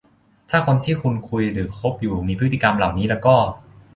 [0.49, 3.35] ถ้าคนที่คุณคุยหรือคบอยู่มีพฤติกรรมเหล่านี้ละก็